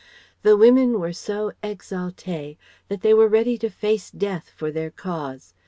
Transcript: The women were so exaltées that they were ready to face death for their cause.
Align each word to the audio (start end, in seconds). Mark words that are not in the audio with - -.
The 0.41 0.57
women 0.57 0.99
were 0.99 1.13
so 1.13 1.51
exaltées 1.61 2.57
that 2.87 3.01
they 3.01 3.13
were 3.13 3.27
ready 3.27 3.55
to 3.59 3.69
face 3.69 4.09
death 4.09 4.49
for 4.57 4.71
their 4.71 4.89
cause. 4.89 5.53